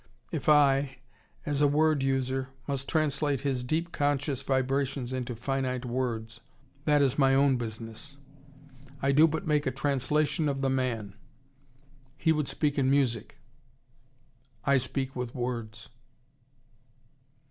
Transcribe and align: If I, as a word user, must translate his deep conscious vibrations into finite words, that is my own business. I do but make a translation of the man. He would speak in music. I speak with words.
If 0.31 0.49
I, 0.49 0.97
as 1.45 1.61
a 1.61 1.67
word 1.67 2.01
user, 2.01 2.47
must 2.67 2.89
translate 2.89 3.41
his 3.41 3.63
deep 3.63 3.91
conscious 3.91 4.41
vibrations 4.41 5.13
into 5.13 5.35
finite 5.35 5.85
words, 5.85 6.41
that 6.85 7.03
is 7.03 7.19
my 7.19 7.35
own 7.35 7.57
business. 7.57 8.17
I 9.03 9.11
do 9.11 9.27
but 9.27 9.45
make 9.45 9.67
a 9.67 9.71
translation 9.71 10.49
of 10.49 10.61
the 10.61 10.71
man. 10.71 11.13
He 12.17 12.31
would 12.31 12.47
speak 12.47 12.79
in 12.79 12.89
music. 12.89 13.37
I 14.65 14.77
speak 14.77 15.15
with 15.15 15.35
words. 15.35 15.89